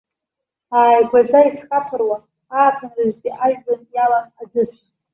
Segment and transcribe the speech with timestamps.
[0.77, 2.17] Ааигәаӡа исхаԥыруа,
[2.57, 4.85] ааԥынразтәи ажәҩан иалан аӡыцәа.